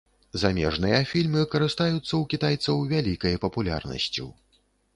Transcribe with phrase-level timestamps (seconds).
[0.43, 4.27] Замежныя фільмы карыстаюцца ў кітайцаў вялікай папулярнасцю.